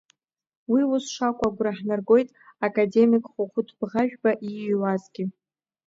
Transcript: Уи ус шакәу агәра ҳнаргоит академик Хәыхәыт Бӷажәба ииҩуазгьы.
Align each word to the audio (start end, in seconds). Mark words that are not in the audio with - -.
Уи 0.71 0.81
ус 0.93 1.05
шакәу 1.15 1.45
агәра 1.51 1.77
ҳнаргоит 1.77 2.29
академик 2.67 3.23
Хәыхәыт 3.33 3.69
Бӷажәба 3.77 4.31
ииҩуазгьы. 4.47 5.25